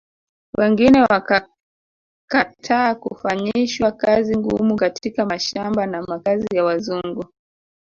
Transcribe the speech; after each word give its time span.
Wengine 0.57 1.01
wakakataa 1.01 2.95
kufanyishwa 2.95 3.91
kazi 3.91 4.37
ngumu 4.37 4.75
katika 4.75 5.25
mashamba 5.25 5.85
na 5.85 6.01
makazi 6.01 6.47
ya 6.55 6.63
Wazungu 6.63 7.25